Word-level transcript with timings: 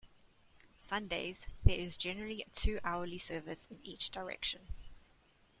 Sundays, 0.79 1.45
there 1.63 1.77
is 1.77 1.95
generally 1.95 2.41
a 2.41 2.49
two-hourly 2.49 3.19
service 3.19 3.67
in 3.69 3.79
each 3.83 4.09
direction. 4.09 4.61